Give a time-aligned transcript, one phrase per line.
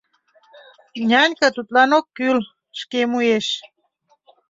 [1.09, 2.39] «Нянька тудлан ок кӱл,
[2.79, 3.47] шке муеш.